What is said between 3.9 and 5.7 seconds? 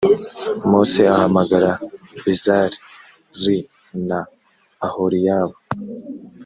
na oholiyabu